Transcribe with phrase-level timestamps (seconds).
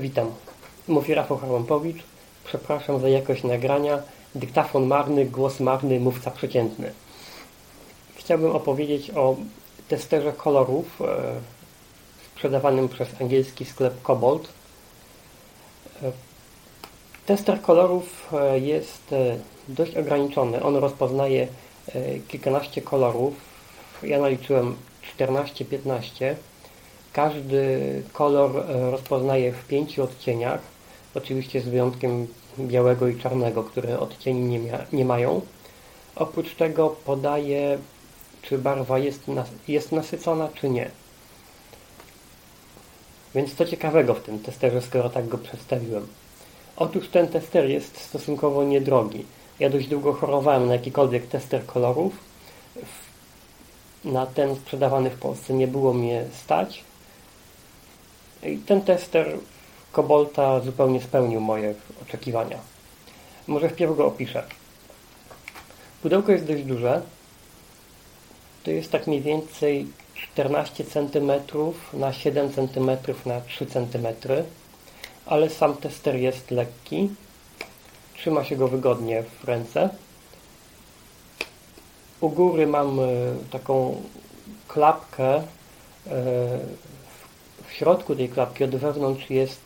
[0.00, 0.32] Witam.
[0.88, 2.02] Mówi Rafał Harłampowicz.
[2.44, 4.02] Przepraszam za jakość nagrania.
[4.34, 6.92] Dyktafon marny, głos marny, mówca przeciętny.
[8.16, 9.36] Chciałbym opowiedzieć o
[9.88, 11.04] testerze kolorów e,
[12.34, 14.48] sprzedawanym przez angielski sklep Cobalt.
[16.02, 16.12] E,
[17.26, 19.38] tester kolorów e, jest e,
[19.68, 20.62] dość ograniczony.
[20.62, 21.48] On rozpoznaje
[22.28, 23.34] kilkanaście kolorów.
[24.02, 24.76] Ja naliczyłem
[25.18, 26.34] 14-15
[27.16, 30.60] każdy kolor e, rozpoznaje w pięciu odcieniach,
[31.14, 32.26] oczywiście z wyjątkiem
[32.58, 35.40] białego i czarnego, które odcieni nie, nie mają.
[36.16, 37.78] Oprócz tego podaje,
[38.42, 40.90] czy barwa jest, nas jest nasycona, czy nie.
[43.34, 46.06] Więc co ciekawego w tym testerze, skoro tak go przedstawiłem?
[46.76, 49.24] Otóż ten tester jest stosunkowo niedrogi.
[49.60, 52.12] Ja dość długo chorowałem na jakikolwiek tester kolorów.
[54.04, 56.84] Na ten sprzedawany w Polsce nie było mnie stać.
[58.46, 59.38] I ten tester
[59.92, 62.58] Kobolta zupełnie spełnił moje oczekiwania.
[63.46, 64.42] Może wpierw go opiszę.
[66.02, 67.02] Pudełko jest dość duże.
[68.64, 71.30] To jest tak mniej więcej 14 cm
[71.92, 72.90] na 7 cm
[73.26, 74.06] na 3 cm,
[75.26, 77.10] ale sam tester jest lekki.
[78.14, 79.88] Trzyma się go wygodnie w ręce.
[82.20, 83.00] U góry mam
[83.50, 84.02] taką
[84.68, 85.42] klapkę
[87.68, 89.60] w środku tej klapki od wewnątrz jest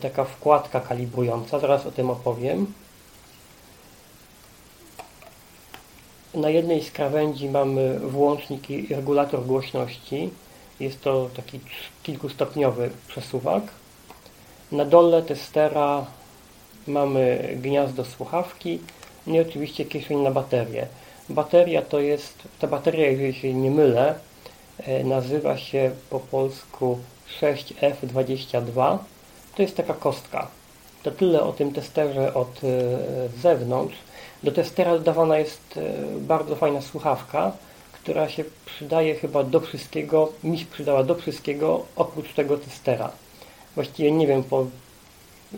[0.00, 2.72] taka wkładka kalibrująca, zaraz o tym opowiem.
[6.34, 10.30] Na jednej z krawędzi mamy włącznik i regulator głośności.
[10.80, 11.60] Jest to taki
[12.02, 13.62] kilkustopniowy przesuwak.
[14.72, 16.06] Na dole testera
[16.86, 18.78] mamy gniazdo słuchawki
[19.26, 20.86] i oczywiście kieszeń na baterię.
[21.28, 24.14] Bateria to jest, ta bateria, jeżeli się nie mylę,
[25.04, 26.98] nazywa się po polsku
[27.40, 28.98] 6F22
[29.56, 30.46] to jest taka kostka.
[31.02, 32.60] To tyle o tym testerze od
[33.42, 33.96] zewnątrz.
[34.42, 35.80] Do testera dodawana jest
[36.20, 37.52] bardzo fajna słuchawka,
[37.92, 43.10] która się przydaje chyba do wszystkiego, mi się przydała do wszystkiego oprócz tego testera.
[43.74, 44.66] Właściwie nie wiem, po,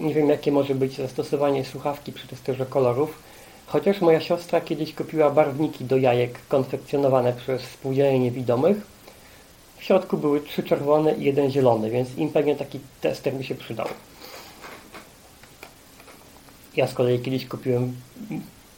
[0.00, 3.18] nie wiem jakie może być zastosowanie słuchawki przy testerze kolorów,
[3.66, 8.76] chociaż moja siostra kiedyś kupiła barwniki do jajek konfekcjonowane przez Spółdzielnie Niewidomych
[9.82, 13.54] w środku były trzy czerwone i jeden zielony, więc im pewnie taki tester by się
[13.54, 13.88] przydał.
[16.76, 17.96] Ja z kolei kiedyś kupiłem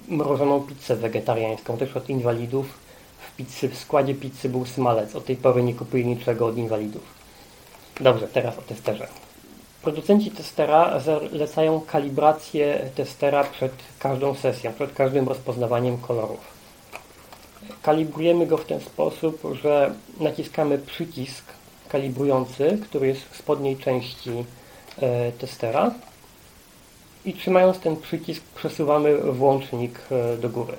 [0.09, 2.67] mrożoną pizzę wegetariańską, też od inwalidów.
[3.19, 5.17] W, pizzy, w składzie pizzy był smalec.
[5.17, 7.03] Od tej pory nie kupuję niczego od inwalidów.
[8.01, 9.09] Dobrze, teraz o testerze.
[9.83, 16.54] Producenci testera zalecają kalibrację testera przed każdą sesją, przed każdym rozpoznawaniem kolorów.
[17.83, 21.45] Kalibrujemy go w ten sposób, że naciskamy przycisk
[21.89, 24.45] kalibrujący, który jest w spodniej części
[25.39, 25.95] testera.
[27.25, 30.01] I trzymając ten przycisk przesuwamy włącznik
[30.39, 30.77] do góry.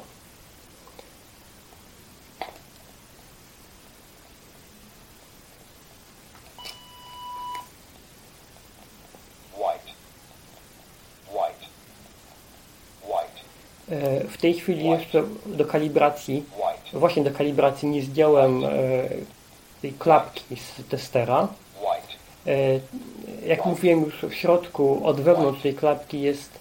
[14.29, 16.43] W tej chwili jeszcze do kalibracji,
[16.95, 18.61] właśnie do kalibracji nie zdjąłem
[19.81, 21.47] tej klapki z testera.
[23.45, 26.59] Jak mówiłem już w środku, od wewnątrz tej klapki jest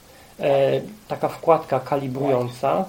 [1.09, 2.85] taka wkładka kalibrująca.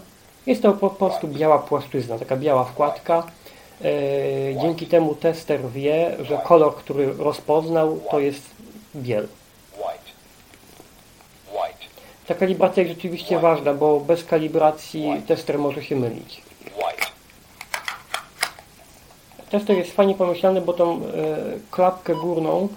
[0.46, 3.24] Jest to po prostu biała płaszczyzna, taka biała wkładka.
[4.62, 8.42] Dzięki temu tester wie, że kolor, który rozpoznał, to jest
[8.96, 9.28] biel.
[12.28, 16.42] Ta kalibracja jest rzeczywiście ważna, bo bez kalibracji tester może się mylić.
[19.56, 21.02] Tester jest fajnie pomyślany, bo tą
[21.72, 22.68] klapkę górną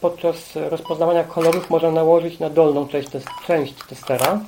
[0.00, 3.08] podczas rozpoznawania kolorów można nałożyć na dolną część,
[3.46, 4.40] część testera.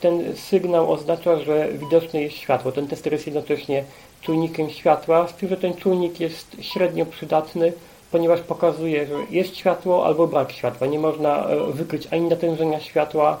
[0.00, 2.72] Ten sygnał oznacza, że widoczne jest światło.
[2.72, 3.84] Ten tester jest jednocześnie
[4.20, 7.72] czujnikiem światła, z tym, że ten czujnik jest średnio przydatny,
[8.10, 10.86] ponieważ pokazuje, że jest światło albo brak światła.
[10.86, 13.38] Nie można wykryć ani natężenia światła,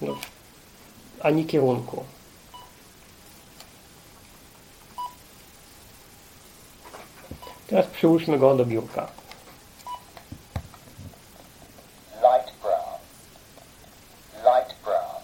[0.00, 0.14] no,
[1.22, 2.04] ani kierunku.
[7.68, 9.06] Teraz przyłóżmy go do biurka.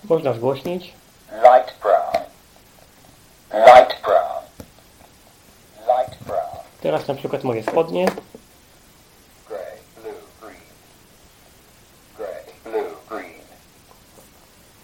[0.09, 0.93] Można zgłośnić.
[1.33, 2.25] Light brown.
[3.53, 4.43] Light brown.
[5.87, 6.57] Light brown.
[6.81, 8.07] Teraz na przykład moje spodnie.
[9.49, 10.61] Gray, blue, green.
[12.17, 13.41] Gray, blue, green.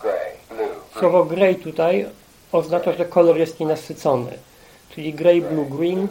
[0.00, 1.00] Gray, blue, green.
[1.00, 2.06] Słowo grey tutaj
[2.52, 4.38] oznacza, że kolor jest nienasycony.
[4.94, 6.08] Czyli grey, blue, Green.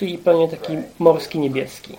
[0.00, 1.96] Czyli pewnie taki morski niebieski.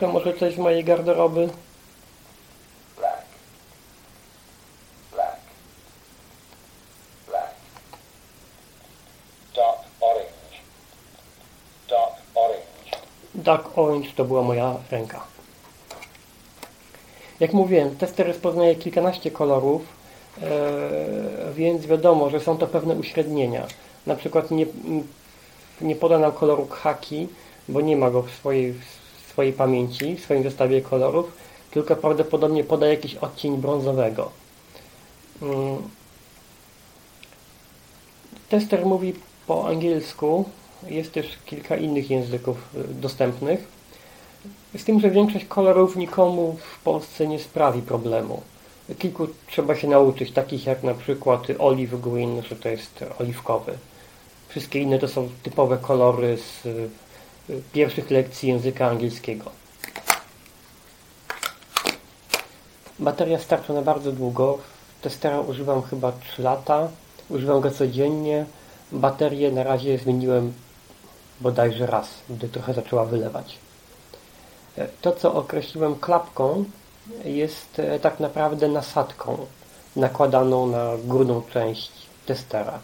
[0.00, 1.48] To może coś z mojej garderoby?
[13.34, 14.08] Dark orange.
[14.16, 15.26] To była moja ręka.
[17.40, 20.01] Jak mówiłem, tester rozpoznaje kilkanaście kolorów,
[21.54, 23.66] więc wiadomo, że są to pewne uśrednienia.
[24.06, 24.66] Na przykład nie,
[25.80, 27.28] nie poda nam koloru khaki,
[27.68, 31.32] bo nie ma go w swojej, w swojej pamięci, w swoim zestawie kolorów,
[31.70, 34.30] tylko prawdopodobnie poda jakiś odcień brązowego.
[35.42, 35.76] Mm.
[38.48, 39.14] Tester mówi
[39.46, 40.44] po angielsku,
[40.88, 43.68] jest też kilka innych języków y, dostępnych.
[44.78, 48.42] Z tym, że większość kolorów nikomu w Polsce nie sprawi problemu.
[48.98, 53.78] Kilku trzeba się nauczyć, takich jak na przykład olive green, że to jest oliwkowy.
[54.48, 56.90] Wszystkie inne to są typowe kolory z y,
[57.72, 59.50] pierwszych lekcji języka angielskiego.
[62.98, 64.58] Bateria starcza na bardzo długo.
[65.02, 66.88] Testera używam chyba 3 lata.
[67.28, 68.46] Używam go codziennie.
[68.92, 70.52] Baterię na razie zmieniłem
[71.40, 73.58] bodajże raz, gdy trochę zaczęła wylewać.
[75.00, 76.64] To, co określiłem klapką,
[77.24, 79.46] jest e, tak naprawdę nasadką
[79.96, 81.92] nakładaną na górną część
[82.26, 82.78] testera.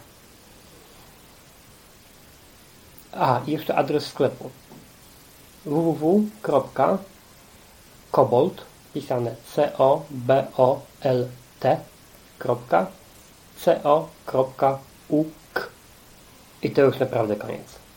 [3.12, 4.50] A, jeszcze adres sklepu
[5.65, 8.62] www.kobolt
[8.94, 11.26] pisane c-o-b-o-l-t
[12.38, 12.87] kropka
[13.61, 15.70] c-o.uk
[16.62, 17.88] i to już naprawdę koniec.